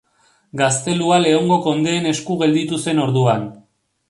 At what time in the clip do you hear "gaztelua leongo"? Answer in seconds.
0.61-1.59